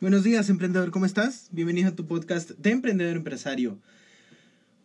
Buenos 0.00 0.22
días, 0.22 0.48
emprendedor, 0.48 0.92
¿cómo 0.92 1.06
estás? 1.06 1.48
Bienvenido 1.50 1.88
a 1.88 1.96
tu 1.96 2.06
podcast 2.06 2.50
de 2.50 2.70
Emprendedor 2.70 3.16
Empresario. 3.16 3.80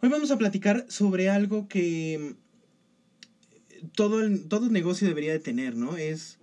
Hoy 0.02 0.10
vamos 0.10 0.32
a 0.32 0.40
platicar 0.40 0.88
sobre 0.90 1.30
algo 1.30 1.68
que 1.68 2.34
todo, 3.94 4.24
el, 4.24 4.48
todo 4.48 4.72
negocio 4.72 5.08
debería 5.08 5.32
de 5.32 5.38
tener, 5.38 5.76
¿no? 5.76 5.98
Es 5.98 6.40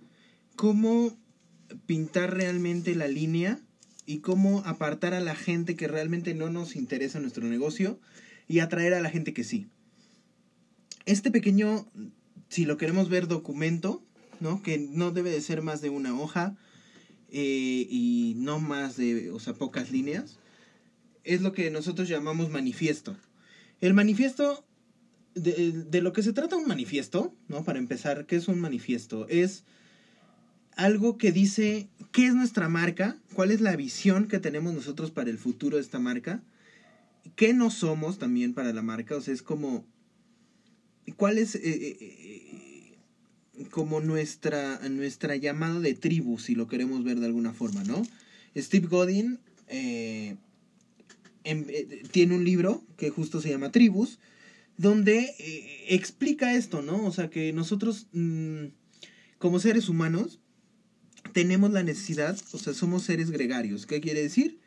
cómo 0.55 1.17
pintar 1.85 2.33
realmente 2.33 2.95
la 2.95 3.09
línea 3.09 3.59
y 4.05 4.19
cómo 4.19 4.59
apartar 4.59 5.13
a 5.13 5.19
la 5.19 5.35
gente 5.35 5.75
que 5.75 5.89
realmente 5.89 6.33
no 6.33 6.49
nos 6.49 6.77
interesa 6.77 7.19
nuestro 7.19 7.45
negocio 7.45 7.99
y 8.47 8.59
atraer 8.59 8.93
a 8.93 9.01
la 9.01 9.09
gente 9.09 9.33
que 9.33 9.43
sí. 9.43 9.67
Este 11.05 11.29
pequeño, 11.29 11.89
si 12.47 12.63
lo 12.63 12.77
queremos 12.77 13.09
ver, 13.09 13.27
documento, 13.27 14.01
¿no? 14.39 14.63
Que 14.63 14.77
no 14.77 15.11
debe 15.11 15.29
de 15.29 15.41
ser 15.41 15.61
más 15.61 15.81
de 15.81 15.89
una 15.89 16.17
hoja, 16.17 16.55
eh, 17.31 17.87
y 17.89 18.33
no 18.37 18.59
más 18.59 18.97
de, 18.97 19.31
o 19.31 19.39
sea, 19.39 19.53
pocas 19.53 19.91
líneas, 19.91 20.37
es 21.23 21.41
lo 21.41 21.53
que 21.53 21.71
nosotros 21.71 22.09
llamamos 22.09 22.49
manifiesto. 22.49 23.15
El 23.79 23.93
manifiesto, 23.93 24.65
de, 25.33 25.71
de, 25.71 26.01
lo 26.01 26.13
que 26.13 26.23
se 26.23 26.33
trata 26.33 26.57
un 26.57 26.67
manifiesto, 26.67 27.33
¿no? 27.47 27.63
Para 27.63 27.79
empezar, 27.79 28.25
¿qué 28.25 28.35
es 28.35 28.47
un 28.47 28.59
manifiesto? 28.59 29.27
Es 29.29 29.63
algo 30.75 31.17
que 31.17 31.31
dice 31.31 31.89
qué 32.11 32.27
es 32.27 32.35
nuestra 32.35 32.67
marca, 32.69 33.17
cuál 33.33 33.51
es 33.51 33.61
la 33.61 33.75
visión 33.75 34.27
que 34.27 34.39
tenemos 34.39 34.73
nosotros 34.73 35.11
para 35.11 35.29
el 35.29 35.37
futuro 35.37 35.77
de 35.77 35.83
esta 35.83 35.99
marca, 35.99 36.43
qué 37.35 37.53
no 37.53 37.69
somos 37.71 38.17
también 38.17 38.53
para 38.53 38.73
la 38.73 38.81
marca, 38.81 39.15
o 39.15 39.21
sea, 39.21 39.33
es 39.33 39.41
como, 39.41 39.85
cuál 41.15 41.37
es... 41.37 41.55
Eh, 41.55 41.61
eh, 41.63 42.70
como 43.69 44.01
nuestra, 44.01 44.79
nuestra 44.89 45.35
llamada 45.35 45.79
de 45.79 45.93
tribu, 45.93 46.39
si 46.39 46.55
lo 46.55 46.67
queremos 46.67 47.03
ver 47.03 47.19
de 47.19 47.25
alguna 47.25 47.53
forma, 47.53 47.83
¿no? 47.83 48.01
Steve 48.55 48.87
Godin 48.87 49.39
eh, 49.67 50.35
en, 51.43 51.65
eh, 51.69 52.03
tiene 52.11 52.35
un 52.35 52.43
libro 52.43 52.83
que 52.97 53.09
justo 53.09 53.41
se 53.41 53.49
llama 53.49 53.71
Tribus, 53.71 54.19
donde 54.77 55.33
eh, 55.37 55.85
explica 55.89 56.55
esto, 56.55 56.81
¿no? 56.81 57.05
O 57.05 57.11
sea, 57.11 57.29
que 57.29 57.53
nosotros, 57.53 58.07
mmm, 58.13 58.67
como 59.37 59.59
seres 59.59 59.89
humanos, 59.89 60.39
tenemos 61.33 61.71
la 61.71 61.83
necesidad, 61.83 62.37
o 62.51 62.57
sea, 62.57 62.73
somos 62.73 63.03
seres 63.03 63.31
gregarios. 63.31 63.85
¿Qué 63.85 64.01
quiere 64.01 64.21
decir? 64.21 64.59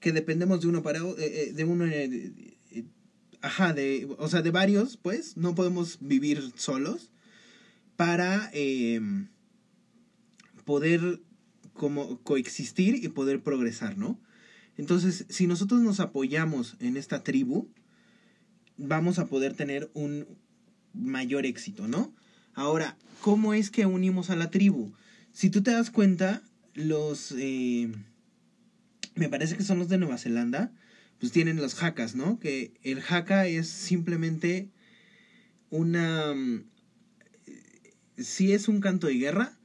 Que 0.00 0.12
dependemos 0.12 0.60
de 0.60 0.68
uno 0.68 0.82
para 0.82 1.02
de 1.02 1.64
uno 1.64 1.84
ajá, 3.40 3.72
de, 3.72 4.08
o 4.18 4.28
sea, 4.28 4.42
de 4.42 4.50
varios, 4.50 4.96
pues, 4.96 5.36
no 5.36 5.54
podemos 5.54 5.98
vivir 6.00 6.52
solos 6.56 7.10
para 7.98 8.48
eh, 8.52 9.00
poder 10.64 11.20
como 11.74 12.22
coexistir 12.22 13.04
y 13.04 13.08
poder 13.08 13.42
progresar, 13.42 13.98
¿no? 13.98 14.20
Entonces, 14.76 15.26
si 15.28 15.48
nosotros 15.48 15.80
nos 15.80 15.98
apoyamos 15.98 16.76
en 16.78 16.96
esta 16.96 17.24
tribu, 17.24 17.68
vamos 18.76 19.18
a 19.18 19.26
poder 19.26 19.54
tener 19.54 19.90
un 19.94 20.28
mayor 20.94 21.44
éxito, 21.44 21.88
¿no? 21.88 22.14
Ahora, 22.54 22.96
¿cómo 23.20 23.52
es 23.52 23.68
que 23.68 23.84
unimos 23.84 24.30
a 24.30 24.36
la 24.36 24.48
tribu? 24.48 24.92
Si 25.32 25.50
tú 25.50 25.64
te 25.64 25.72
das 25.72 25.90
cuenta, 25.90 26.44
los... 26.74 27.34
Eh, 27.36 27.90
me 29.16 29.28
parece 29.28 29.56
que 29.56 29.64
son 29.64 29.80
los 29.80 29.88
de 29.88 29.98
Nueva 29.98 30.18
Zelanda, 30.18 30.70
pues 31.18 31.32
tienen 31.32 31.56
los 31.56 31.82
hakas, 31.82 32.14
¿no? 32.14 32.38
Que 32.38 32.74
el 32.84 33.02
haka 33.08 33.48
es 33.48 33.66
simplemente 33.66 34.70
una 35.70 36.32
sí 38.18 38.52
es 38.52 38.68
un 38.68 38.80
canto 38.80 39.06
de 39.06 39.14
guerra, 39.14 39.58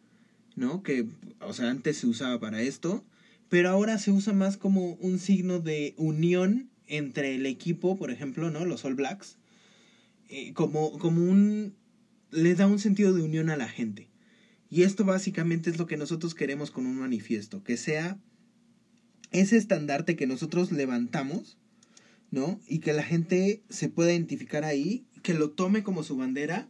¿no? 0.55 0.83
Que, 0.83 1.07
o 1.39 1.53
sea, 1.53 1.69
antes 1.69 1.97
se 1.97 2.07
usaba 2.07 2.39
para 2.39 2.61
esto, 2.61 3.03
pero 3.49 3.69
ahora 3.69 3.97
se 3.97 4.11
usa 4.11 4.33
más 4.33 4.57
como 4.57 4.93
un 4.93 5.19
signo 5.19 5.59
de 5.59 5.93
unión 5.97 6.69
entre 6.87 7.35
el 7.35 7.45
equipo, 7.45 7.97
por 7.97 8.11
ejemplo, 8.11 8.49
¿no? 8.51 8.65
Los 8.65 8.85
All 8.85 8.95
Blacks, 8.95 9.37
eh, 10.29 10.53
como, 10.53 10.97
como 10.99 11.23
un... 11.23 11.75
le 12.31 12.55
da 12.55 12.67
un 12.67 12.79
sentido 12.79 13.13
de 13.13 13.21
unión 13.21 13.49
a 13.49 13.57
la 13.57 13.67
gente. 13.67 14.09
Y 14.69 14.83
esto 14.83 15.05
básicamente 15.05 15.69
es 15.69 15.77
lo 15.77 15.85
que 15.85 15.97
nosotros 15.97 16.33
queremos 16.33 16.71
con 16.71 16.87
un 16.87 16.97
manifiesto, 16.97 17.63
que 17.63 17.77
sea 17.77 18.19
ese 19.31 19.57
estandarte 19.57 20.15
que 20.15 20.27
nosotros 20.27 20.71
levantamos, 20.71 21.57
¿no? 22.31 22.59
Y 22.67 22.79
que 22.79 22.93
la 22.93 23.03
gente 23.03 23.63
se 23.69 23.89
pueda 23.89 24.11
identificar 24.11 24.63
ahí, 24.63 25.05
que 25.21 25.35
lo 25.35 25.51
tome 25.51 25.83
como 25.83 26.03
su 26.03 26.17
bandera 26.17 26.69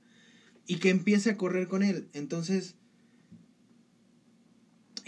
y 0.65 0.77
que 0.77 0.89
empiece 0.89 1.31
a 1.31 1.37
correr 1.37 1.67
con 1.67 1.83
él. 1.83 2.07
Entonces, 2.13 2.75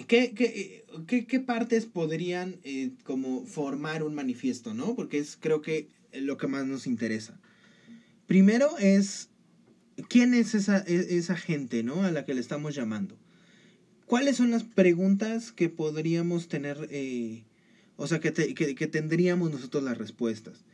¿qué, 0.07 0.33
qué, 0.33 0.85
qué, 1.07 1.25
qué 1.25 1.39
partes 1.39 1.85
podrían 1.85 2.59
eh, 2.63 2.91
como 3.03 3.45
formar 3.45 4.03
un 4.03 4.15
manifiesto, 4.15 4.73
no? 4.73 4.95
Porque 4.95 5.19
es 5.19 5.37
creo 5.39 5.61
que 5.61 5.89
lo 6.13 6.37
que 6.37 6.47
más 6.47 6.65
nos 6.65 6.87
interesa. 6.87 7.39
Primero 8.27 8.77
es, 8.79 9.29
¿quién 10.09 10.33
es 10.33 10.55
esa, 10.55 10.83
e, 10.87 11.17
esa 11.17 11.35
gente, 11.35 11.83
no? 11.83 12.03
A 12.03 12.11
la 12.11 12.25
que 12.25 12.33
le 12.33 12.41
estamos 12.41 12.75
llamando. 12.75 13.17
¿Cuáles 14.05 14.37
son 14.37 14.51
las 14.51 14.63
preguntas 14.63 15.51
que 15.51 15.69
podríamos 15.69 16.47
tener, 16.47 16.87
eh, 16.91 17.43
o 17.95 18.07
sea, 18.07 18.19
que, 18.19 18.31
te, 18.31 18.53
que, 18.53 18.75
que 18.75 18.87
tendríamos 18.87 19.51
nosotros 19.51 19.83
las 19.83 19.97
respuestas? 19.97 20.65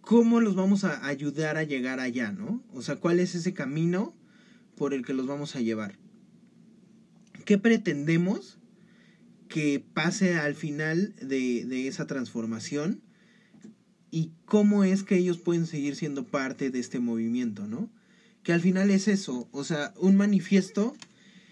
Cómo 0.00 0.40
los 0.40 0.54
vamos 0.54 0.84
a 0.84 1.06
ayudar 1.06 1.56
a 1.56 1.64
llegar 1.64 2.00
allá, 2.00 2.32
¿no? 2.32 2.62
O 2.72 2.82
sea, 2.82 2.96
cuál 2.96 3.20
es 3.20 3.34
ese 3.34 3.52
camino 3.52 4.14
por 4.76 4.94
el 4.94 5.04
que 5.04 5.12
los 5.12 5.26
vamos 5.26 5.56
a 5.56 5.60
llevar. 5.60 5.98
¿Qué 7.44 7.58
pretendemos 7.58 8.58
que 9.48 9.84
pase 9.92 10.36
al 10.36 10.54
final 10.54 11.14
de, 11.20 11.88
esa 11.88 12.06
transformación? 12.06 13.02
Y 14.10 14.32
cómo 14.44 14.84
es 14.84 15.02
que 15.02 15.16
ellos 15.16 15.38
pueden 15.38 15.66
seguir 15.66 15.96
siendo 15.96 16.24
parte 16.24 16.70
de 16.70 16.80
este 16.80 16.98
movimiento, 16.98 17.66
¿no? 17.66 17.90
Que 18.42 18.52
al 18.52 18.60
final 18.60 18.90
es 18.90 19.06
eso, 19.06 19.48
o 19.52 19.64
sea, 19.64 19.92
un 19.98 20.16
manifiesto 20.16 20.94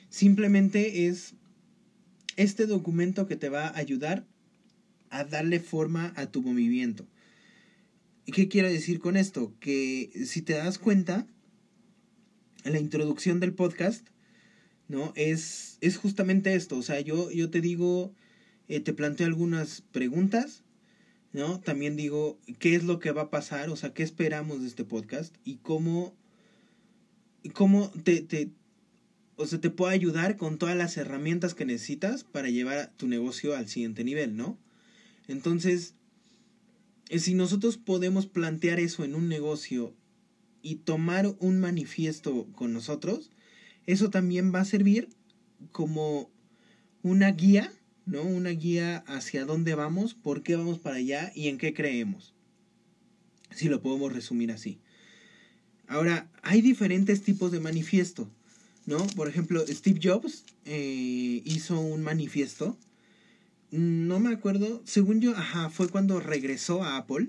simplemente 0.08 1.06
es 1.06 1.34
este 2.36 2.66
documento 2.66 3.26
que 3.26 3.36
te 3.36 3.50
va 3.50 3.66
a 3.66 3.76
ayudar 3.76 4.26
a 5.10 5.24
darle 5.24 5.60
forma 5.60 6.12
a 6.16 6.26
tu 6.26 6.42
movimiento. 6.42 7.06
¿Y 8.28 8.32
qué 8.32 8.46
quiero 8.46 8.68
decir 8.68 9.00
con 9.00 9.16
esto? 9.16 9.54
Que 9.58 10.10
si 10.26 10.42
te 10.42 10.52
das 10.52 10.78
cuenta, 10.78 11.26
la 12.62 12.78
introducción 12.78 13.40
del 13.40 13.54
podcast, 13.54 14.06
¿no? 14.86 15.14
Es, 15.16 15.78
es 15.80 15.96
justamente 15.96 16.54
esto. 16.54 16.76
O 16.76 16.82
sea, 16.82 17.00
yo, 17.00 17.30
yo 17.30 17.48
te 17.48 17.62
digo, 17.62 18.12
eh, 18.68 18.80
te 18.80 18.92
planteo 18.92 19.26
algunas 19.26 19.80
preguntas, 19.80 20.62
¿no? 21.32 21.58
También 21.60 21.96
digo 21.96 22.38
qué 22.58 22.74
es 22.74 22.84
lo 22.84 22.98
que 22.98 23.12
va 23.12 23.22
a 23.22 23.30
pasar, 23.30 23.70
o 23.70 23.76
sea, 23.76 23.94
qué 23.94 24.02
esperamos 24.02 24.60
de 24.60 24.66
este 24.66 24.84
podcast 24.84 25.34
y 25.42 25.56
cómo, 25.62 26.14
cómo 27.54 27.90
te, 28.04 28.20
te, 28.20 28.50
o 29.36 29.46
sea, 29.46 29.58
te 29.58 29.70
puedo 29.70 29.90
ayudar 29.90 30.36
con 30.36 30.58
todas 30.58 30.76
las 30.76 30.98
herramientas 30.98 31.54
que 31.54 31.64
necesitas 31.64 32.24
para 32.24 32.50
llevar 32.50 32.92
tu 32.98 33.08
negocio 33.08 33.56
al 33.56 33.68
siguiente 33.68 34.04
nivel, 34.04 34.36
¿no? 34.36 34.58
Entonces, 35.28 35.94
si 37.16 37.34
nosotros 37.34 37.78
podemos 37.78 38.26
plantear 38.26 38.80
eso 38.80 39.04
en 39.04 39.14
un 39.14 39.28
negocio 39.28 39.94
y 40.62 40.76
tomar 40.76 41.34
un 41.38 41.60
manifiesto 41.60 42.46
con 42.52 42.72
nosotros, 42.72 43.30
eso 43.86 44.10
también 44.10 44.54
va 44.54 44.60
a 44.60 44.66
servir 44.66 45.08
como 45.72 46.30
una 47.02 47.30
guía, 47.32 47.72
¿no? 48.04 48.22
Una 48.22 48.50
guía 48.50 48.98
hacia 49.06 49.44
dónde 49.44 49.74
vamos, 49.74 50.14
por 50.14 50.42
qué 50.42 50.56
vamos 50.56 50.78
para 50.78 50.96
allá 50.96 51.32
y 51.34 51.48
en 51.48 51.58
qué 51.58 51.72
creemos. 51.72 52.34
Si 53.50 53.68
lo 53.68 53.80
podemos 53.80 54.12
resumir 54.12 54.52
así. 54.52 54.78
Ahora, 55.86 56.30
hay 56.42 56.60
diferentes 56.60 57.22
tipos 57.22 57.50
de 57.50 57.60
manifiesto, 57.60 58.30
¿no? 58.84 58.98
Por 59.16 59.28
ejemplo, 59.28 59.64
Steve 59.66 60.00
Jobs 60.02 60.44
eh, 60.66 61.40
hizo 61.44 61.80
un 61.80 62.02
manifiesto. 62.02 62.76
No 63.70 64.18
me 64.18 64.32
acuerdo, 64.32 64.82
según 64.84 65.20
yo, 65.20 65.36
ajá, 65.36 65.68
fue 65.68 65.88
cuando 65.88 66.20
regresó 66.20 66.82
a 66.82 66.96
Apple, 66.96 67.28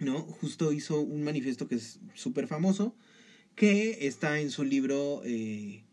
¿no? 0.00 0.22
Justo 0.22 0.72
hizo 0.72 1.00
un 1.00 1.22
manifiesto 1.22 1.68
que 1.68 1.76
es 1.76 2.00
súper 2.14 2.48
famoso, 2.48 2.96
que 3.54 4.06
está 4.06 4.40
en 4.40 4.50
su 4.50 4.64
libro 4.64 5.22
eh, 5.24 5.84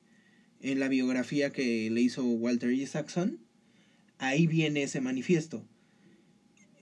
en 0.61 0.79
la 0.79 0.87
biografía 0.87 1.51
que 1.51 1.89
le 1.91 2.01
hizo 2.01 2.23
Walter 2.23 2.71
Isaacson, 2.71 3.39
ahí 4.17 4.47
viene 4.47 4.83
ese 4.83 5.01
manifiesto. 5.01 5.67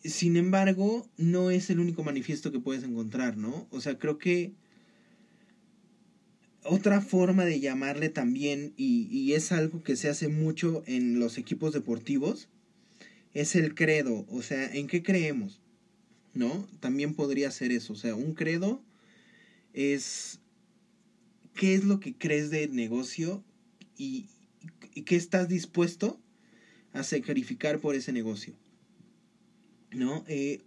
Sin 0.03 0.37
embargo, 0.37 1.09
no 1.17 1.51
es 1.51 1.69
el 1.69 1.79
único 1.79 2.03
manifiesto 2.03 2.51
que 2.51 2.59
puedes 2.59 2.83
encontrar, 2.83 3.37
¿no? 3.37 3.67
O 3.71 3.81
sea, 3.81 3.97
creo 3.97 4.17
que 4.17 4.53
otra 6.63 7.01
forma 7.01 7.45
de 7.45 7.59
llamarle 7.59 8.09
también, 8.09 8.73
y, 8.77 9.07
y 9.11 9.33
es 9.33 9.51
algo 9.51 9.83
que 9.83 9.95
se 9.95 10.09
hace 10.09 10.27
mucho 10.27 10.83
en 10.85 11.19
los 11.19 11.37
equipos 11.37 11.73
deportivos, 11.73 12.49
es 13.33 13.55
el 13.55 13.73
credo, 13.73 14.25
o 14.29 14.41
sea, 14.41 14.71
¿en 14.73 14.87
qué 14.87 15.03
creemos? 15.03 15.59
¿No? 16.33 16.67
También 16.79 17.13
podría 17.13 17.51
ser 17.51 17.71
eso, 17.71 17.93
o 17.93 17.95
sea, 17.95 18.15
un 18.15 18.33
credo 18.33 18.81
es 19.73 20.39
qué 21.55 21.75
es 21.75 21.83
lo 21.83 21.99
que 21.99 22.15
crees 22.15 22.49
del 22.49 22.75
negocio 22.75 23.43
y, 23.97 24.27
qué 25.05 25.15
estás 25.15 25.49
dispuesto 25.49 26.19
a 26.93 27.03
sacrificar 27.03 27.79
por 27.79 27.95
ese 27.95 28.11
negocio. 28.11 28.53
¿No? 29.91 30.23
Eh, 30.27 30.61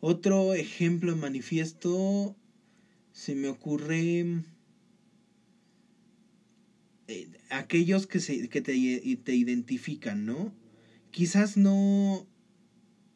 otro 0.00 0.54
ejemplo 0.54 1.14
manifiesto 1.16 2.34
se 3.12 3.34
me 3.34 3.48
ocurre 3.48 4.42
eh, 7.08 7.28
aquellos 7.50 8.06
que, 8.06 8.20
se, 8.20 8.48
que 8.48 8.60
te, 8.60 8.72
te, 9.24 9.34
identifican, 9.34 10.24
¿no? 10.24 10.54
Quizás 11.10 11.56
no, 11.56 12.26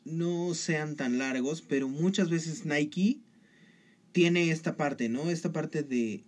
no 0.05 0.55
sean 0.55 0.97
tan 0.97 1.19
largos, 1.19 1.63
pero 1.63 1.89
muchas 1.89 2.31
veces 2.31 2.65
Nike 2.65 3.21
tiene 4.13 4.51
esta 4.51 4.77
parte, 4.77 5.09
¿no? 5.09 5.31
Esta 5.31 5.53
parte 5.53 5.83
de 5.83 6.25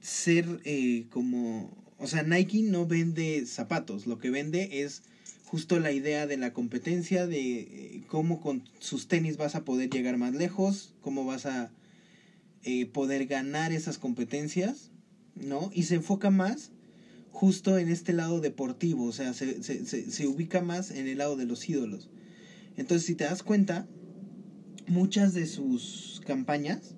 ser 0.00 0.60
eh, 0.64 1.06
como 1.10 1.88
o 1.98 2.06
sea, 2.06 2.22
Nike 2.22 2.62
no 2.62 2.86
vende 2.86 3.44
zapatos, 3.44 4.06
lo 4.06 4.18
que 4.18 4.30
vende 4.30 4.82
es 4.82 5.02
justo 5.44 5.80
la 5.80 5.90
idea 5.90 6.26
de 6.28 6.36
la 6.36 6.52
competencia, 6.52 7.26
de 7.26 7.60
eh, 7.60 8.02
cómo 8.06 8.40
con 8.40 8.62
sus 8.78 9.08
tenis 9.08 9.36
vas 9.36 9.56
a 9.56 9.64
poder 9.64 9.90
llegar 9.90 10.16
más 10.16 10.32
lejos, 10.34 10.94
cómo 11.00 11.24
vas 11.24 11.46
a 11.46 11.72
eh, 12.62 12.86
poder 12.86 13.26
ganar 13.26 13.72
esas 13.72 13.98
competencias, 13.98 14.92
¿no? 15.42 15.70
Y 15.72 15.84
se 15.84 15.96
enfoca 15.96 16.30
más 16.30 16.72
justo 17.30 17.78
en 17.78 17.88
este 17.88 18.12
lado 18.12 18.40
deportivo, 18.40 19.04
o 19.04 19.12
sea, 19.12 19.32
se, 19.32 19.62
se, 19.62 19.84
se, 19.86 20.10
se 20.10 20.26
ubica 20.26 20.60
más 20.60 20.90
en 20.90 21.06
el 21.06 21.18
lado 21.18 21.36
de 21.36 21.46
los 21.46 21.68
ídolos. 21.68 22.10
Entonces, 22.76 23.06
si 23.06 23.14
te 23.14 23.24
das 23.24 23.42
cuenta, 23.42 23.86
muchas 24.88 25.34
de 25.34 25.46
sus 25.46 26.20
campañas 26.26 26.94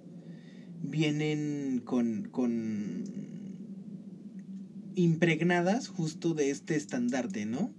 vienen 0.83 1.83
con, 1.85 2.29
con 2.31 3.05
impregnadas 4.95 5.89
justo 5.89 6.35
de 6.35 6.51
este 6.51 6.77
estandarte, 6.77 7.47
¿no? 7.47 7.73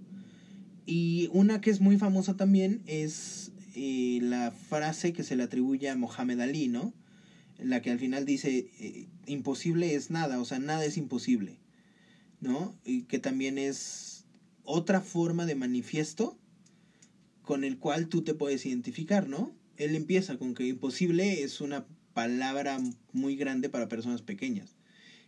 Y 0.86 1.28
una 1.32 1.60
que 1.60 1.70
es 1.70 1.80
muy 1.80 1.96
famosa 1.96 2.36
también 2.36 2.82
es 2.86 3.52
eh, 3.74 4.18
la 4.22 4.50
frase 4.50 5.12
que 5.12 5.22
se 5.22 5.36
le 5.36 5.44
atribuye 5.44 5.88
a 5.88 5.96
Mohamed 5.96 6.40
Ali, 6.40 6.68
¿no? 6.68 6.92
La 7.58 7.82
que 7.82 7.90
al 7.90 7.98
final 7.98 8.24
dice, 8.24 8.70
eh, 8.78 9.06
imposible 9.26 9.94
es 9.94 10.10
nada, 10.10 10.40
o 10.40 10.44
sea, 10.44 10.58
nada 10.58 10.84
es 10.84 10.96
imposible, 10.96 11.58
¿no? 12.40 12.74
Y 12.84 13.02
que 13.02 13.18
también 13.18 13.58
es 13.58 14.24
otra 14.64 15.00
forma 15.00 15.46
de 15.46 15.54
manifiesto 15.54 16.38
con 17.42 17.64
el 17.64 17.78
cual 17.78 18.08
tú 18.08 18.22
te 18.22 18.34
puedes 18.34 18.64
identificar, 18.66 19.28
¿no? 19.28 19.52
Él 19.76 19.94
empieza 19.94 20.38
con 20.38 20.54
que 20.54 20.66
imposible 20.66 21.42
es 21.42 21.60
una 21.60 21.86
palabra 22.14 22.80
muy 23.12 23.36
grande 23.36 23.68
para 23.68 23.88
personas 23.88 24.22
pequeñas. 24.22 24.76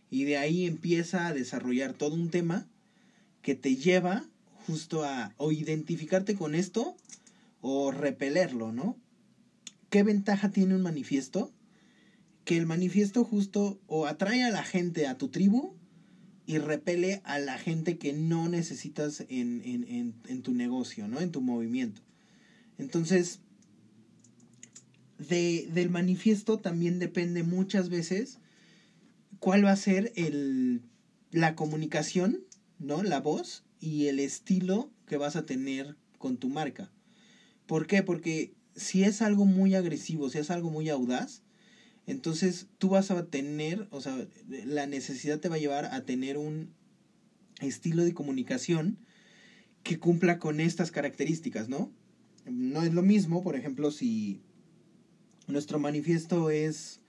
Y 0.09 0.23
de 0.23 0.37
ahí 0.37 0.65
empieza 0.65 1.27
a 1.27 1.33
desarrollar 1.33 1.93
todo 1.93 2.15
un 2.15 2.29
tema 2.29 2.67
que 3.41 3.55
te 3.55 3.75
lleva 3.75 4.25
justo 4.65 5.03
a 5.03 5.33
o 5.37 5.51
identificarte 5.51 6.35
con 6.35 6.55
esto 6.55 6.95
o 7.61 7.91
repelerlo, 7.91 8.71
¿no? 8.71 8.97
¿Qué 9.89 10.03
ventaja 10.03 10.51
tiene 10.51 10.75
un 10.75 10.81
manifiesto? 10.81 11.51
Que 12.45 12.57
el 12.57 12.65
manifiesto 12.65 13.23
justo 13.23 13.81
o 13.87 14.05
atrae 14.05 14.43
a 14.43 14.51
la 14.51 14.63
gente 14.63 15.07
a 15.07 15.17
tu 15.17 15.27
tribu 15.27 15.75
y 16.45 16.59
repele 16.59 17.21
a 17.25 17.39
la 17.39 17.57
gente 17.57 17.97
que 17.97 18.13
no 18.13 18.47
necesitas 18.47 19.25
en, 19.29 19.61
en, 19.65 20.13
en 20.27 20.41
tu 20.41 20.53
negocio, 20.53 21.07
¿no? 21.07 21.19
En 21.19 21.31
tu 21.31 21.41
movimiento. 21.41 22.01
Entonces, 22.77 23.39
de, 25.17 25.69
del 25.73 25.89
manifiesto 25.89 26.59
también 26.59 26.99
depende 26.99 27.43
muchas 27.43 27.89
veces 27.89 28.39
cuál 29.39 29.65
va 29.65 29.71
a 29.71 29.77
ser 29.77 30.11
el, 30.15 30.81
la 31.31 31.55
comunicación, 31.55 32.43
¿no? 32.79 33.03
La 33.03 33.19
voz 33.19 33.63
y 33.79 34.07
el 34.07 34.19
estilo 34.19 34.91
que 35.07 35.17
vas 35.17 35.35
a 35.35 35.45
tener 35.45 35.95
con 36.17 36.37
tu 36.37 36.49
marca. 36.49 36.91
¿Por 37.65 37.87
qué? 37.87 38.03
Porque 38.03 38.53
si 38.75 39.03
es 39.03 39.21
algo 39.21 39.45
muy 39.45 39.75
agresivo, 39.75 40.29
si 40.29 40.39
es 40.39 40.51
algo 40.51 40.69
muy 40.69 40.89
audaz, 40.89 41.41
entonces 42.07 42.67
tú 42.77 42.89
vas 42.89 43.11
a 43.11 43.25
tener, 43.27 43.87
o 43.91 44.01
sea, 44.01 44.27
la 44.47 44.85
necesidad 44.85 45.39
te 45.39 45.49
va 45.49 45.55
a 45.55 45.59
llevar 45.59 45.85
a 45.85 46.05
tener 46.05 46.37
un 46.37 46.73
estilo 47.61 48.03
de 48.03 48.13
comunicación 48.13 48.97
que 49.83 49.99
cumpla 49.99 50.39
con 50.39 50.59
estas 50.59 50.91
características, 50.91 51.69
¿no? 51.69 51.91
No 52.45 52.83
es 52.83 52.93
lo 52.93 53.01
mismo, 53.01 53.43
por 53.43 53.55
ejemplo, 53.55 53.91
si 53.91 54.41
nuestro 55.47 55.79
manifiesto 55.79 56.49
es 56.49 57.01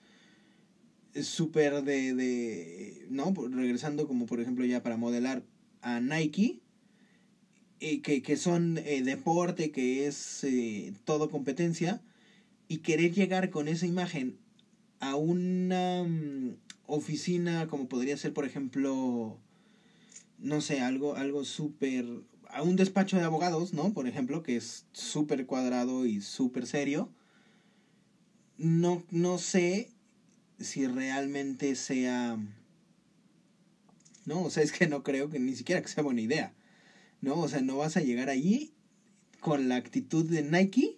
súper 1.22 1.82
de, 1.82 2.14
de, 2.14 3.06
¿no? 3.10 3.32
Regresando 3.50 4.06
como 4.06 4.26
por 4.26 4.40
ejemplo 4.40 4.64
ya 4.64 4.82
para 4.82 4.96
modelar 4.96 5.42
a 5.82 6.00
Nike, 6.00 6.60
eh, 7.80 8.00
que, 8.00 8.22
que, 8.22 8.36
son 8.36 8.78
eh, 8.78 9.02
deporte, 9.02 9.70
que 9.70 10.06
es 10.06 10.44
eh, 10.44 10.94
todo 11.04 11.30
competencia, 11.30 12.02
y 12.68 12.78
querer 12.78 13.12
llegar 13.12 13.50
con 13.50 13.68
esa 13.68 13.86
imagen 13.86 14.38
a 15.00 15.16
una 15.16 16.04
mm, 16.04 16.56
oficina 16.86 17.66
como 17.66 17.88
podría 17.88 18.16
ser 18.16 18.32
por 18.32 18.44
ejemplo, 18.44 19.38
no 20.38 20.60
sé, 20.60 20.80
algo, 20.80 21.16
algo 21.16 21.44
súper, 21.44 22.06
a 22.48 22.62
un 22.62 22.76
despacho 22.76 23.16
de 23.16 23.24
abogados, 23.24 23.72
¿no? 23.72 23.92
Por 23.92 24.06
ejemplo, 24.06 24.42
que 24.42 24.56
es 24.56 24.86
súper 24.92 25.46
cuadrado 25.46 26.06
y 26.06 26.20
súper 26.20 26.66
serio. 26.66 27.10
No, 28.58 29.02
no 29.10 29.38
sé 29.38 29.90
si 30.58 30.86
realmente 30.86 31.74
sea... 31.74 32.38
No, 34.24 34.42
o 34.42 34.50
sea, 34.50 34.62
es 34.62 34.72
que 34.72 34.88
no 34.88 35.02
creo 35.02 35.30
que 35.30 35.38
ni 35.38 35.54
siquiera 35.54 35.82
que 35.82 35.88
sea 35.88 36.02
buena 36.02 36.20
idea. 36.20 36.52
¿No? 37.20 37.40
O 37.40 37.48
sea, 37.48 37.60
no 37.60 37.76
vas 37.76 37.96
a 37.96 38.00
llegar 38.02 38.28
allí 38.28 38.72
con 39.40 39.68
la 39.68 39.76
actitud 39.76 40.24
de 40.28 40.42
Nike 40.42 40.95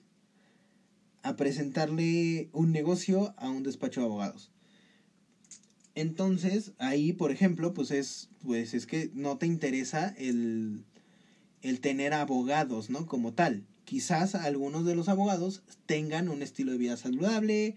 a 1.29 1.37
presentarle 1.37 2.49
un 2.53 2.73
negocio 2.73 3.35
a 3.37 3.51
un 3.51 3.63
despacho 3.63 4.01
de 4.01 4.07
abogados. 4.07 4.51
Entonces, 5.95 6.73
ahí, 6.79 7.13
por 7.13 7.31
ejemplo, 7.33 7.75
pues 7.75 7.91
es, 7.91 8.31
pues 8.43 8.73
es 8.73 8.87
que 8.87 9.11
no 9.15 9.37
te 9.37 9.47
interesa 9.47 10.15
el, 10.17 10.85
el 11.61 11.81
tener 11.81 12.15
abogados, 12.15 12.89
¿no? 12.89 13.07
Como 13.07 13.35
tal. 13.35 13.67
Quizás 13.85 14.35
algunos 14.35 14.87
de 14.87 14.95
los 14.95 15.09
abogados 15.09 15.63
tengan 15.85 16.29
un 16.31 16.43
estilo 16.43 16.73
de 16.73 16.79
vida 16.79 16.97
saludable, 16.97 17.77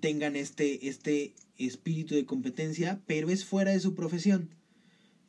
tengan 0.00 0.36
este, 0.36 0.88
este 0.88 1.32
espíritu 1.56 2.14
de 2.14 2.26
competencia, 2.26 3.00
pero 3.06 3.30
es 3.30 3.44
fuera 3.44 3.70
de 3.70 3.80
su 3.80 3.94
profesión. 3.94 4.50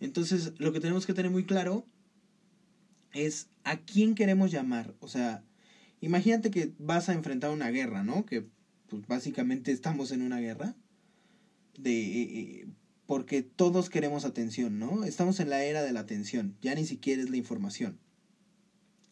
Entonces, 0.01 0.51
lo 0.57 0.73
que 0.73 0.81
tenemos 0.81 1.05
que 1.05 1.13
tener 1.13 1.31
muy 1.31 1.45
claro 1.45 1.85
es 3.13 3.47
a 3.63 3.77
quién 3.77 4.15
queremos 4.15 4.51
llamar. 4.51 4.93
O 4.99 5.07
sea, 5.07 5.43
imagínate 6.05 6.51
que 6.51 6.73
vas 6.77 7.09
a 7.09 7.13
enfrentar 7.13 7.51
una 7.51 7.69
guerra, 7.71 8.03
¿no? 8.03 8.25
Que 8.25 8.47
pues 8.87 9.07
básicamente 9.07 9.71
estamos 9.71 10.11
en 10.11 10.21
una 10.21 10.39
guerra. 10.39 10.75
De, 11.77 11.91
eh, 11.91 12.21
eh, 12.21 12.67
porque 13.05 13.41
todos 13.41 13.89
queremos 13.89 14.23
atención, 14.23 14.79
¿no? 14.79 15.03
Estamos 15.03 15.39
en 15.39 15.49
la 15.49 15.63
era 15.63 15.83
de 15.83 15.91
la 15.91 15.99
atención, 15.99 16.57
ya 16.61 16.73
ni 16.73 16.85
siquiera 16.85 17.21
es 17.21 17.29
la 17.29 17.37
información. 17.37 17.99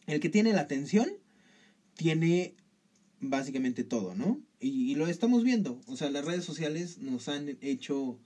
El 0.06 0.20
que 0.20 0.28
tiene 0.28 0.52
la 0.52 0.62
atención 0.62 1.08
tiene 1.94 2.56
básicamente 3.20 3.84
todo, 3.84 4.14
¿no? 4.14 4.40
Y, 4.60 4.94
lo 4.94 5.06
estamos 5.06 5.44
viendo. 5.44 5.80
O 5.86 5.96
sea, 5.96 6.10
las 6.10 6.24
redes 6.24 6.44
sociales 6.44 6.98
nos 6.98 7.28
han 7.28 7.58
hecho 7.60 8.18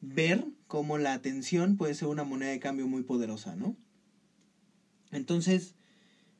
ver 0.00 0.46
cómo 0.66 0.98
la 0.98 1.12
atención 1.12 1.76
puede 1.76 1.94
ser 1.94 2.08
una 2.08 2.24
moneda 2.24 2.50
de 2.50 2.58
cambio 2.60 2.86
muy 2.86 3.02
poderosa, 3.02 3.54
¿no? 3.54 3.76
Entonces, 5.10 5.74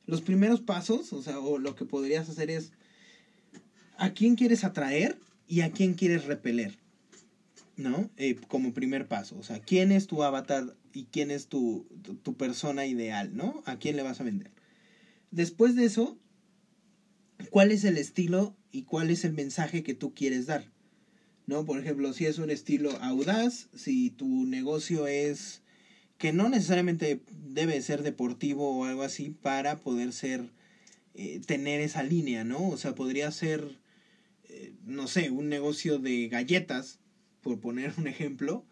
los 0.05 0.21
primeros 0.21 0.61
pasos, 0.61 1.13
o 1.13 1.21
sea, 1.21 1.39
o 1.39 1.57
lo 1.57 1.75
que 1.75 1.85
podrías 1.85 2.29
hacer 2.29 2.49
es 2.49 2.71
a 3.97 4.13
quién 4.13 4.35
quieres 4.35 4.63
atraer 4.63 5.17
y 5.47 5.61
a 5.61 5.71
quién 5.71 5.93
quieres 5.93 6.25
repeler, 6.25 6.77
¿no? 7.77 8.09
Eh, 8.17 8.35
como 8.47 8.73
primer 8.73 9.07
paso, 9.07 9.37
o 9.37 9.43
sea, 9.43 9.59
quién 9.59 9.91
es 9.91 10.07
tu 10.07 10.23
avatar 10.23 10.75
y 10.93 11.05
quién 11.05 11.31
es 11.31 11.47
tu, 11.47 11.87
tu, 12.23 12.35
persona 12.35 12.85
ideal, 12.85 13.35
¿no? 13.35 13.63
A 13.65 13.77
quién 13.77 13.95
le 13.95 14.03
vas 14.03 14.19
a 14.19 14.23
vender. 14.23 14.51
Después 15.31 15.75
de 15.75 15.85
eso, 15.85 16.17
¿cuál 17.49 17.71
es 17.71 17.83
el 17.83 17.97
estilo 17.97 18.55
y 18.71 18.83
cuál 18.83 19.09
es 19.09 19.25
el 19.25 19.33
mensaje 19.33 19.83
que 19.83 19.93
tú 19.93 20.13
quieres 20.13 20.45
dar? 20.45 20.71
¿No? 21.45 21.65
Por 21.65 21.79
ejemplo, 21.79 22.13
si 22.13 22.25
es 22.25 22.37
un 22.37 22.49
estilo 22.49 22.91
audaz, 23.01 23.67
si 23.75 24.11
tu 24.11 24.45
negocio 24.45 25.07
es 25.07 25.62
que 26.23 26.31
no 26.31 26.47
necesariamente 26.47 27.21
debe 27.33 27.81
ser 27.81 28.01
deportivo 28.01 28.79
o 28.79 28.85
algo 28.85 29.03
así 29.03 29.29
para 29.29 29.75
poder 29.75 30.13
ser, 30.13 30.53
eh, 31.15 31.41
tener 31.45 31.81
esa 31.81 32.01
línea, 32.01 32.45
¿no? 32.45 32.69
O 32.69 32.77
sea, 32.77 32.95
podría 32.95 33.29
ser, 33.29 33.77
eh, 34.47 34.73
no 34.85 35.07
sé, 35.07 35.31
un 35.31 35.49
negocio 35.49 35.99
de 35.99 36.29
galletas, 36.29 37.01
por 37.41 37.59
poner 37.59 37.93
un 37.97 38.07
ejemplo, 38.07 38.65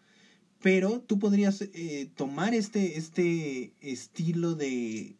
pero 0.62 1.02
tú 1.02 1.18
podrías 1.18 1.60
eh, 1.60 2.10
tomar 2.16 2.54
este, 2.54 2.96
este 2.96 3.74
estilo 3.82 4.54
de, 4.54 5.18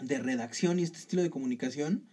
de 0.00 0.18
redacción 0.20 0.78
y 0.78 0.84
este 0.84 0.98
estilo 0.98 1.24
de 1.24 1.30
comunicación 1.30 2.06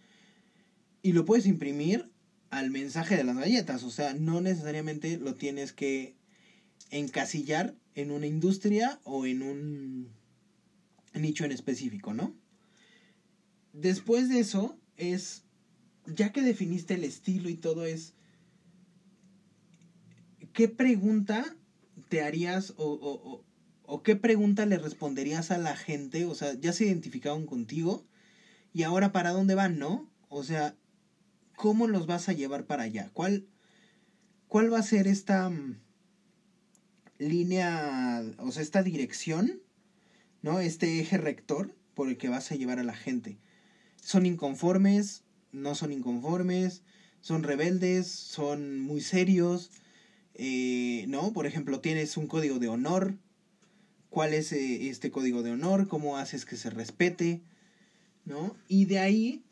y 1.00 1.12
lo 1.12 1.24
puedes 1.24 1.46
imprimir 1.46 2.10
al 2.50 2.70
mensaje 2.70 3.16
de 3.16 3.22
las 3.22 3.36
galletas. 3.36 3.84
O 3.84 3.90
sea, 3.90 4.14
no 4.14 4.40
necesariamente 4.40 5.16
lo 5.16 5.36
tienes 5.36 5.72
que 5.72 6.18
encasillar 6.90 7.74
en 7.94 8.10
una 8.10 8.26
industria 8.26 9.00
o 9.04 9.26
en 9.26 9.42
un 9.42 10.08
nicho 11.14 11.44
en 11.44 11.52
específico, 11.52 12.14
¿no? 12.14 12.34
Después 13.72 14.28
de 14.28 14.40
eso 14.40 14.78
es, 14.96 15.44
ya 16.06 16.32
que 16.32 16.42
definiste 16.42 16.94
el 16.94 17.04
estilo 17.04 17.48
y 17.48 17.54
todo 17.54 17.84
es, 17.84 18.14
¿qué 20.52 20.68
pregunta 20.68 21.56
te 22.08 22.22
harías 22.22 22.74
o, 22.76 22.92
o, 22.92 23.44
o, 23.82 24.02
qué 24.02 24.16
pregunta 24.16 24.66
le 24.66 24.78
responderías 24.78 25.50
a 25.50 25.58
la 25.58 25.76
gente? 25.76 26.24
O 26.24 26.34
sea, 26.34 26.54
ya 26.54 26.72
se 26.72 26.86
identificaron 26.86 27.46
contigo 27.46 28.06
y 28.72 28.82
ahora 28.82 29.12
para 29.12 29.30
dónde 29.30 29.54
van, 29.54 29.78
¿no? 29.78 30.10
O 30.28 30.42
sea, 30.42 30.76
¿cómo 31.56 31.86
los 31.86 32.06
vas 32.06 32.28
a 32.28 32.32
llevar 32.32 32.66
para 32.66 32.84
allá? 32.84 33.10
¿Cuál, 33.12 33.46
cuál 34.48 34.72
va 34.72 34.78
a 34.78 34.82
ser 34.82 35.06
esta 35.06 35.48
mm, 35.48 35.80
línea, 37.20 38.24
o 38.38 38.50
sea, 38.50 38.62
esta 38.62 38.82
dirección, 38.82 39.60
¿no? 40.42 40.58
Este 40.60 41.00
eje 41.00 41.18
rector 41.18 41.76
por 41.94 42.08
el 42.08 42.16
que 42.16 42.28
vas 42.28 42.50
a 42.50 42.56
llevar 42.56 42.78
a 42.78 42.84
la 42.84 42.94
gente. 42.94 43.38
¿Son 44.02 44.26
inconformes? 44.26 45.22
¿No 45.52 45.74
son 45.74 45.92
inconformes? 45.92 46.82
¿Son 47.20 47.42
rebeldes? 47.42 48.08
¿Son 48.08 48.80
muy 48.80 49.02
serios? 49.02 49.70
Eh, 50.34 51.04
¿No? 51.08 51.32
Por 51.32 51.46
ejemplo, 51.46 51.80
tienes 51.80 52.16
un 52.16 52.26
código 52.26 52.58
de 52.58 52.68
honor. 52.68 53.18
¿Cuál 54.08 54.32
es 54.32 54.52
eh, 54.52 54.88
este 54.88 55.10
código 55.10 55.42
de 55.42 55.50
honor? 55.50 55.86
¿Cómo 55.86 56.16
haces 56.16 56.46
que 56.46 56.56
se 56.56 56.70
respete? 56.70 57.42
¿No? 58.24 58.56
Y 58.66 58.86
de 58.86 58.98
ahí 58.98 59.44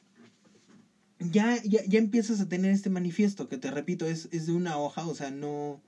ya, 1.21 1.61
ya, 1.63 1.85
ya 1.87 1.99
empiezas 1.99 2.41
a 2.41 2.49
tener 2.49 2.71
este 2.71 2.91
manifiesto, 2.91 3.49
que 3.49 3.59
te 3.59 3.71
repito, 3.71 4.07
es, 4.07 4.29
es 4.31 4.47
de 4.47 4.53
una 4.53 4.79
hoja, 4.79 5.07
o 5.07 5.15
sea, 5.15 5.31
no 5.31 5.83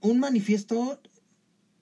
un 0.00 0.18
manifiesto, 0.18 1.00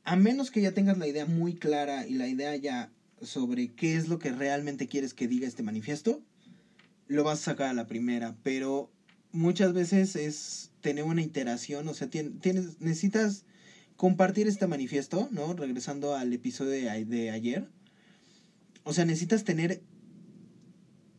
a 0.04 0.16
menos 0.16 0.50
que 0.50 0.60
ya 0.60 0.72
tengas 0.72 0.98
la 0.98 1.06
idea 1.06 1.26
muy 1.26 1.54
clara 1.54 2.06
y 2.06 2.14
la 2.14 2.28
idea 2.28 2.54
ya 2.56 2.92
sobre 3.22 3.72
qué 3.72 3.96
es 3.96 4.08
lo 4.08 4.18
que 4.18 4.32
realmente 4.32 4.86
quieres 4.86 5.14
que 5.14 5.28
diga 5.28 5.46
este 5.46 5.62
manifiesto, 5.62 6.22
lo 7.06 7.24
vas 7.24 7.40
a 7.40 7.52
sacar 7.52 7.68
a 7.68 7.74
la 7.74 7.86
primera, 7.86 8.36
pero 8.42 8.90
muchas 9.32 9.72
veces 9.72 10.16
es 10.16 10.70
tener 10.80 11.04
una 11.04 11.22
iteración, 11.22 11.88
o 11.88 11.94
sea, 11.94 12.08
tienes, 12.08 12.80
necesitas 12.80 13.44
compartir 13.96 14.48
este 14.48 14.66
manifiesto, 14.66 15.28
¿no? 15.30 15.52
Regresando 15.52 16.14
al 16.14 16.32
episodio 16.32 16.70
de, 16.70 17.04
de 17.04 17.30
ayer. 17.30 17.68
O 18.84 18.92
sea, 18.92 19.04
necesitas 19.04 19.44
tener 19.44 19.82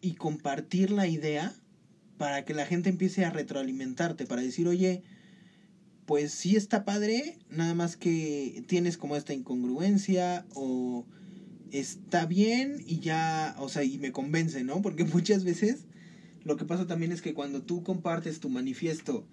y 0.01 0.15
compartir 0.15 0.89
la 0.89 1.07
idea 1.07 1.53
para 2.17 2.43
que 2.43 2.53
la 2.53 2.65
gente 2.65 2.89
empiece 2.89 3.23
a 3.23 3.29
retroalimentarte, 3.29 4.25
para 4.25 4.41
decir, 4.41 4.67
oye, 4.67 5.03
pues 6.11 6.33
sí 6.33 6.57
está 6.57 6.83
padre, 6.83 7.37
nada 7.49 7.73
más 7.73 7.95
que 7.95 8.65
tienes 8.67 8.97
como 8.97 9.15
esta 9.15 9.33
incongruencia 9.33 10.45
o 10.53 11.05
está 11.71 12.25
bien 12.25 12.83
y 12.85 12.99
ya, 12.99 13.55
o 13.59 13.69
sea, 13.69 13.85
y 13.85 13.97
me 13.97 14.11
convence, 14.11 14.61
¿no? 14.65 14.81
Porque 14.81 15.05
muchas 15.13 15.45
veces 15.45 15.85
lo 16.43 16.57
que 16.57 16.65
pasa 16.65 16.85
también 16.85 17.13
es 17.13 17.21
que 17.21 17.33
cuando 17.33 17.61
tú 17.61 17.81
compartes 17.81 18.41
tu 18.41 18.49
manifiesto 18.49 19.25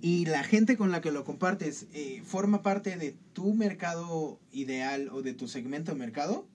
y 0.00 0.24
la 0.24 0.42
gente 0.44 0.78
con 0.78 0.90
la 0.90 1.02
que 1.02 1.12
lo 1.12 1.24
compartes 1.24 1.88
eh, 1.92 2.22
forma 2.24 2.62
parte 2.62 2.96
de 2.96 3.14
tu 3.34 3.52
mercado 3.52 4.40
ideal 4.50 5.10
o 5.10 5.20
de 5.20 5.34
tu 5.34 5.46
segmento 5.46 5.92
de 5.92 5.98
mercado, 5.98 6.48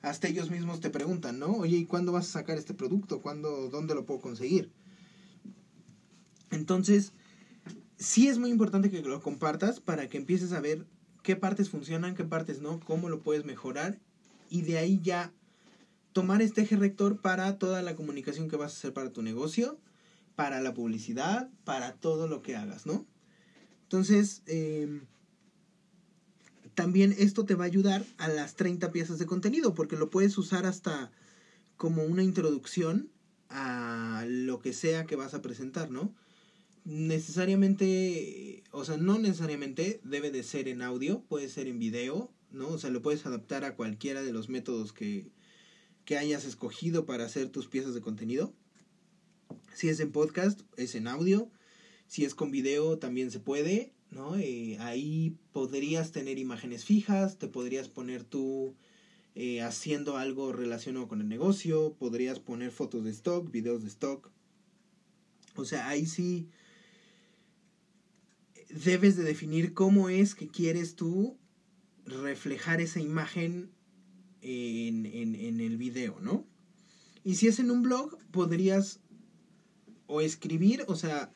hasta 0.00 0.28
ellos 0.28 0.50
mismos 0.50 0.80
te 0.80 0.88
preguntan, 0.88 1.38
¿no? 1.38 1.48
Oye, 1.48 1.76
¿y 1.76 1.84
cuándo 1.84 2.12
vas 2.12 2.30
a 2.30 2.40
sacar 2.40 2.56
este 2.56 2.72
producto? 2.72 3.20
¿Cuándo, 3.20 3.68
dónde 3.68 3.94
lo 3.94 4.06
puedo 4.06 4.22
conseguir? 4.22 4.72
Entonces, 6.50 7.12
sí 7.98 8.28
es 8.28 8.38
muy 8.38 8.50
importante 8.50 8.90
que 8.90 9.02
lo 9.02 9.20
compartas 9.20 9.80
para 9.80 10.08
que 10.08 10.18
empieces 10.18 10.52
a 10.52 10.60
ver 10.60 10.86
qué 11.22 11.36
partes 11.36 11.70
funcionan, 11.70 12.14
qué 12.14 12.24
partes 12.24 12.60
no, 12.60 12.80
cómo 12.80 13.08
lo 13.08 13.20
puedes 13.20 13.44
mejorar 13.44 13.98
y 14.50 14.62
de 14.62 14.78
ahí 14.78 15.00
ya 15.02 15.32
tomar 16.12 16.42
este 16.42 16.62
eje 16.62 16.76
rector 16.76 17.20
para 17.20 17.58
toda 17.58 17.82
la 17.82 17.94
comunicación 17.94 18.48
que 18.48 18.56
vas 18.56 18.72
a 18.74 18.76
hacer 18.76 18.92
para 18.92 19.12
tu 19.12 19.22
negocio, 19.22 19.78
para 20.36 20.60
la 20.60 20.74
publicidad, 20.74 21.48
para 21.64 21.94
todo 21.94 22.28
lo 22.28 22.42
que 22.42 22.56
hagas, 22.56 22.86
¿no? 22.86 23.06
Entonces, 23.84 24.42
em, 24.46 25.06
también 26.74 27.14
esto 27.18 27.44
te 27.44 27.54
va 27.54 27.64
a 27.64 27.66
ayudar 27.66 28.04
a 28.18 28.28
las 28.28 28.54
30 28.54 28.92
piezas 28.92 29.18
de 29.18 29.26
contenido, 29.26 29.74
porque 29.74 29.96
lo 29.96 30.10
puedes 30.10 30.36
usar 30.38 30.66
hasta 30.66 31.10
como 31.76 32.04
una 32.04 32.22
introducción 32.22 33.10
a 33.48 34.24
lo 34.26 34.60
que 34.60 34.72
sea 34.72 35.04
que 35.04 35.16
vas 35.16 35.34
a 35.34 35.42
presentar, 35.42 35.90
¿no? 35.90 36.14
Necesariamente, 36.84 38.64
o 38.72 38.84
sea, 38.84 38.96
no 38.96 39.18
necesariamente 39.18 40.00
debe 40.04 40.30
de 40.30 40.42
ser 40.42 40.68
en 40.68 40.82
audio, 40.82 41.22
puede 41.22 41.48
ser 41.48 41.68
en 41.68 41.78
video, 41.78 42.30
¿no? 42.50 42.68
O 42.68 42.78
sea, 42.78 42.90
lo 42.90 43.02
puedes 43.02 43.24
adaptar 43.26 43.64
a 43.64 43.76
cualquiera 43.76 44.22
de 44.22 44.32
los 44.32 44.48
métodos 44.48 44.92
que, 44.92 45.30
que 46.04 46.18
hayas 46.18 46.44
escogido 46.44 47.06
para 47.06 47.24
hacer 47.24 47.48
tus 47.50 47.68
piezas 47.68 47.94
de 47.94 48.00
contenido. 48.00 48.52
Si 49.74 49.88
es 49.88 50.00
en 50.00 50.12
podcast, 50.12 50.62
es 50.76 50.94
en 50.94 51.06
audio. 51.08 51.50
Si 52.06 52.24
es 52.24 52.34
con 52.34 52.50
video, 52.50 52.98
también 52.98 53.30
se 53.30 53.40
puede, 53.40 53.94
¿no? 54.10 54.36
Eh, 54.36 54.76
ahí 54.80 55.38
podrías 55.52 56.12
tener 56.12 56.38
imágenes 56.38 56.84
fijas, 56.84 57.38
te 57.38 57.48
podrías 57.48 57.88
poner 57.88 58.22
tú 58.24 58.74
eh, 59.34 59.62
haciendo 59.62 60.18
algo 60.18 60.52
relacionado 60.52 61.08
con 61.08 61.22
el 61.22 61.28
negocio, 61.28 61.94
podrías 61.98 62.38
poner 62.38 62.70
fotos 62.70 63.04
de 63.04 63.10
stock, 63.12 63.50
videos 63.50 63.82
de 63.82 63.88
stock. 63.88 64.30
O 65.54 65.64
sea, 65.64 65.88
ahí 65.88 66.04
sí 66.04 66.48
debes 68.72 69.16
de 69.16 69.24
definir 69.24 69.74
cómo 69.74 70.08
es 70.08 70.34
que 70.34 70.48
quieres 70.48 70.96
tú 70.96 71.38
reflejar 72.06 72.80
esa 72.80 73.00
imagen 73.00 73.70
en, 74.40 75.60
el 75.60 75.76
video, 75.76 76.18
¿no? 76.20 76.44
Y 77.24 77.36
si 77.36 77.46
es 77.46 77.58
en 77.58 77.70
un 77.70 77.82
blog, 77.82 78.18
podrías 78.30 79.00
o 80.06 80.20
escribir, 80.20 80.84
o 80.88 80.96
sea, 80.96 81.32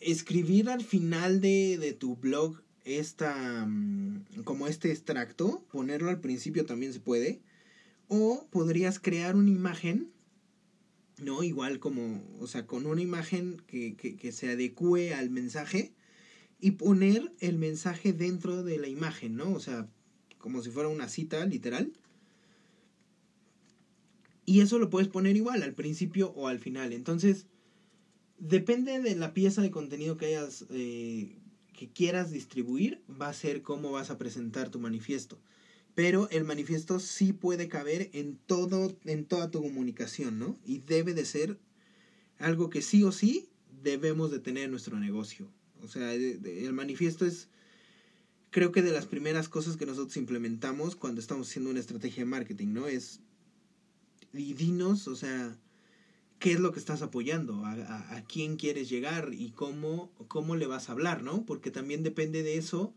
escribir 0.00 0.68
al 0.68 0.82
final 0.82 1.40
de, 1.40 1.78
de 1.78 1.92
tu 1.92 2.16
blog 2.16 2.60
esta, 2.84 3.64
mm, 3.66 4.42
como 4.44 4.66
este 4.66 4.90
extracto, 4.90 5.64
ponerlo 5.70 6.10
al 6.10 6.20
principio 6.20 6.66
también 6.66 6.92
se 6.92 7.00
puede, 7.00 7.40
o 8.08 8.48
podrías 8.50 8.98
crear 8.98 9.36
una 9.36 9.50
imagen 9.50 10.10
¿no? 11.24 11.42
Igual 11.42 11.78
como, 11.78 12.22
o 12.40 12.46
sea, 12.46 12.66
con 12.66 12.86
una 12.86 13.02
imagen 13.02 13.62
que, 13.66 13.94
que, 13.96 14.32
se 14.32 14.50
adecue 14.50 15.14
al 15.14 15.30
mensaje 15.30 15.92
y 16.60 16.72
poner 16.72 17.32
el 17.40 17.58
mensaje 17.58 18.12
dentro 18.12 18.62
de 18.62 18.78
la 18.78 18.88
imagen, 18.88 19.36
¿no? 19.36 19.52
O 19.52 19.60
sea, 19.60 19.88
como 20.38 20.62
si 20.62 20.70
fuera 20.70 20.88
una 20.88 21.08
cita 21.08 21.44
literal. 21.46 21.92
Y 24.44 24.60
eso 24.60 24.78
lo 24.78 24.90
puedes 24.90 25.08
poner 25.08 25.36
igual 25.36 25.62
al 25.62 25.74
principio 25.74 26.30
o 26.32 26.48
al 26.48 26.58
final. 26.58 26.92
Entonces, 26.92 27.46
depende 28.38 29.00
de 29.00 29.14
la 29.14 29.34
pieza 29.34 29.62
de 29.62 29.70
contenido 29.70 30.16
que 30.16 30.26
hayas, 30.26 30.66
eh, 30.70 31.36
que 31.72 31.88
quieras 31.88 32.30
distribuir, 32.30 33.02
va 33.08 33.28
a 33.28 33.34
ser 33.34 33.62
cómo 33.62 33.92
vas 33.92 34.10
a 34.10 34.18
presentar 34.18 34.70
tu 34.70 34.78
manifiesto 34.78 35.38
pero 35.94 36.28
el 36.30 36.44
manifiesto 36.44 37.00
sí 37.00 37.32
puede 37.32 37.68
caber 37.68 38.10
en 38.12 38.36
todo 38.36 38.96
en 39.04 39.24
toda 39.24 39.50
tu 39.50 39.62
comunicación, 39.62 40.38
¿no? 40.38 40.58
Y 40.64 40.78
debe 40.78 41.14
de 41.14 41.24
ser 41.24 41.58
algo 42.38 42.70
que 42.70 42.82
sí 42.82 43.04
o 43.04 43.12
sí 43.12 43.48
debemos 43.82 44.30
de 44.30 44.38
tener 44.38 44.64
en 44.64 44.70
nuestro 44.70 44.98
negocio. 44.98 45.48
O 45.82 45.88
sea, 45.88 46.12
el 46.12 46.72
manifiesto 46.72 47.26
es 47.26 47.48
creo 48.52 48.70
que 48.70 48.82
de 48.82 48.92
las 48.92 49.06
primeras 49.06 49.48
cosas 49.48 49.76
que 49.76 49.86
nosotros 49.86 50.16
implementamos 50.16 50.94
cuando 50.94 51.20
estamos 51.20 51.48
haciendo 51.48 51.70
una 51.70 51.80
estrategia 51.80 52.22
de 52.22 52.30
marketing, 52.30 52.68
¿no? 52.68 52.86
Es, 52.86 53.20
y 54.34 54.52
dinos, 54.52 55.08
o 55.08 55.16
sea, 55.16 55.58
qué 56.38 56.52
es 56.52 56.60
lo 56.60 56.70
que 56.70 56.78
estás 56.78 57.00
apoyando, 57.02 57.64
a, 57.64 57.72
a, 58.16 58.24
quién 58.24 58.56
quieres 58.56 58.90
llegar 58.90 59.30
y 59.32 59.52
cómo, 59.52 60.12
cómo 60.28 60.54
le 60.54 60.66
vas 60.66 60.88
a 60.88 60.92
hablar, 60.92 61.22
¿no? 61.22 61.46
Porque 61.46 61.70
también 61.70 62.02
depende 62.02 62.42
de 62.42 62.58
eso, 62.58 62.94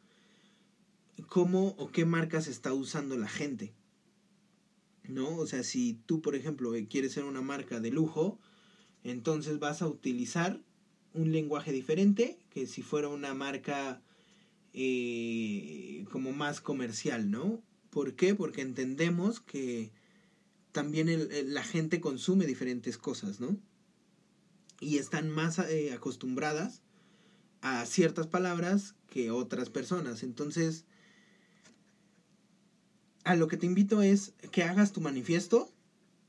cómo 1.28 1.70
o 1.78 1.92
qué 1.92 2.06
marcas 2.06 2.48
está 2.48 2.74
usando 2.74 3.18
la 3.18 3.28
gente, 3.28 3.74
¿no? 5.04 5.38
O 5.38 5.48
sea, 5.48 5.64
si 5.64 6.00
tú, 6.06 6.22
por 6.22 6.36
ejemplo, 6.36 6.72
quieres 6.90 7.14
ser 7.14 7.24
una 7.24 7.42
marca 7.42 7.80
de 7.80 7.92
lujo, 7.92 8.40
entonces 9.04 9.60
vas 9.60 9.82
a 9.82 9.88
utilizar 9.88 10.62
un 11.14 11.32
lenguaje 11.32 11.72
diferente 11.72 12.40
que 12.50 12.68
si 12.68 12.82
fuera 12.82 13.08
una 13.08 13.34
marca 13.34 14.02
eh, 14.74 16.06
como 16.12 16.34
más 16.34 16.60
comercial, 16.60 17.32
¿no? 17.32 17.64
¿Por 17.90 18.16
qué? 18.16 18.36
Porque 18.36 18.62
entendemos 18.62 19.40
que 19.40 19.92
también 20.74 21.30
la 21.54 21.64
gente 21.64 22.02
consume 22.02 22.46
diferentes 22.46 22.98
cosas, 22.98 23.40
¿no? 23.40 23.58
Y 24.82 24.98
están 24.98 25.30
más 25.30 25.60
eh, 25.60 25.94
acostumbradas 25.94 26.82
a 27.62 27.86
ciertas 27.86 28.28
palabras 28.28 28.96
que 29.08 29.32
otras 29.32 29.70
personas. 29.70 30.22
Entonces, 30.22 30.84
a 33.26 33.36
lo 33.36 33.48
que 33.48 33.58
te 33.58 33.66
invito 33.66 34.02
es 34.02 34.34
que 34.52 34.64
hagas 34.64 34.94
tu 34.94 35.02
manifiesto, 35.02 35.74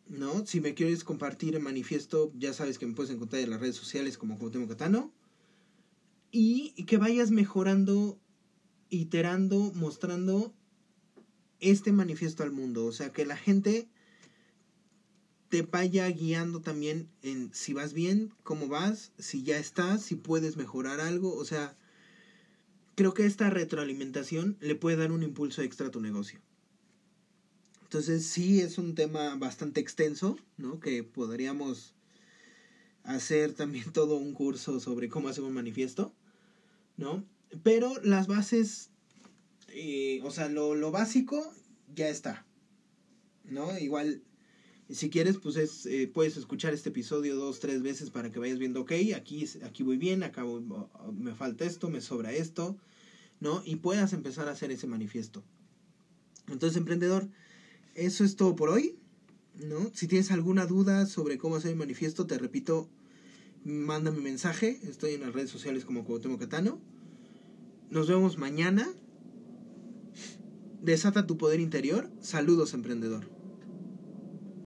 ¿no? 0.08 0.46
Si 0.46 0.60
me 0.60 0.74
quieres 0.74 1.04
compartir 1.04 1.54
el 1.54 1.62
manifiesto, 1.62 2.32
ya 2.36 2.54
sabes 2.54 2.78
que 2.78 2.86
me 2.86 2.94
puedes 2.94 3.12
encontrar 3.12 3.42
en 3.42 3.50
las 3.50 3.60
redes 3.60 3.76
sociales 3.76 4.16
como 4.16 4.38
Cuauhtémoc 4.38 4.70
Catano. 4.70 5.12
Y 6.32 6.70
que 6.84 6.96
vayas 6.96 7.30
mejorando, 7.30 8.18
iterando, 8.88 9.72
mostrando 9.74 10.54
este 11.60 11.92
manifiesto 11.92 12.42
al 12.42 12.50
mundo. 12.50 12.86
O 12.86 12.92
sea, 12.92 13.12
que 13.12 13.26
la 13.26 13.36
gente 13.36 13.88
te 15.50 15.62
vaya 15.62 16.08
guiando 16.08 16.60
también 16.60 17.10
en 17.22 17.52
si 17.52 17.74
vas 17.74 17.92
bien, 17.92 18.32
cómo 18.42 18.68
vas, 18.68 19.12
si 19.18 19.42
ya 19.42 19.58
estás, 19.58 20.02
si 20.02 20.16
puedes 20.16 20.56
mejorar 20.56 21.00
algo. 21.00 21.34
O 21.34 21.44
sea, 21.44 21.76
creo 22.94 23.12
que 23.12 23.26
esta 23.26 23.50
retroalimentación 23.50 24.56
le 24.60 24.74
puede 24.74 24.96
dar 24.96 25.12
un 25.12 25.22
impulso 25.22 25.60
extra 25.60 25.88
a 25.88 25.90
tu 25.90 26.00
negocio. 26.00 26.40
Entonces 27.86 28.26
sí 28.26 28.60
es 28.60 28.78
un 28.78 28.96
tema 28.96 29.36
bastante 29.36 29.80
extenso, 29.80 30.36
¿no? 30.56 30.80
Que 30.80 31.04
podríamos 31.04 31.94
hacer 33.04 33.52
también 33.52 33.84
todo 33.92 34.16
un 34.16 34.34
curso 34.34 34.80
sobre 34.80 35.08
cómo 35.08 35.28
hacer 35.28 35.44
un 35.44 35.52
manifiesto, 35.52 36.12
¿no? 36.96 37.24
Pero 37.62 37.94
las 38.02 38.26
bases, 38.26 38.90
eh, 39.68 40.20
o 40.24 40.32
sea, 40.32 40.48
lo, 40.48 40.74
lo, 40.74 40.90
básico 40.90 41.54
ya 41.94 42.08
está, 42.08 42.44
¿no? 43.44 43.78
Igual, 43.78 44.20
si 44.90 45.08
quieres, 45.08 45.36
pues 45.36 45.54
es, 45.54 45.86
eh, 45.86 46.10
puedes 46.12 46.36
escuchar 46.36 46.74
este 46.74 46.88
episodio 46.88 47.36
dos, 47.36 47.60
tres 47.60 47.84
veces 47.84 48.10
para 48.10 48.32
que 48.32 48.40
vayas 48.40 48.58
viendo, 48.58 48.80
ok, 48.80 48.94
aquí, 49.14 49.44
aquí 49.62 49.84
voy 49.84 49.96
bien, 49.96 50.24
acá 50.24 50.44
me 51.16 51.36
falta 51.36 51.64
esto, 51.64 51.88
me 51.88 52.00
sobra 52.00 52.32
esto, 52.32 52.76
¿no? 53.38 53.62
Y 53.64 53.76
puedas 53.76 54.12
empezar 54.12 54.48
a 54.48 54.52
hacer 54.52 54.72
ese 54.72 54.88
manifiesto. 54.88 55.44
Entonces, 56.48 56.76
emprendedor, 56.76 57.28
eso 57.96 58.24
es 58.24 58.36
todo 58.36 58.54
por 58.54 58.68
hoy. 58.68 58.98
¿no? 59.64 59.90
Si 59.94 60.06
tienes 60.06 60.30
alguna 60.30 60.66
duda 60.66 61.06
sobre 61.06 61.38
cómo 61.38 61.56
hacer 61.56 61.72
el 61.72 61.76
manifiesto, 61.76 62.26
te 62.26 62.38
repito, 62.38 62.88
mándame 63.64 64.20
mensaje. 64.20 64.78
Estoy 64.84 65.14
en 65.14 65.22
las 65.22 65.32
redes 65.32 65.50
sociales 65.50 65.84
como 65.84 66.04
Cuauhtémoc 66.04 66.40
Catano. 66.40 66.80
Nos 67.90 68.08
vemos 68.08 68.38
mañana. 68.38 68.88
Desata 70.82 71.26
tu 71.26 71.36
poder 71.36 71.60
interior. 71.60 72.10
Saludos, 72.20 72.74
emprendedor. 72.74 73.35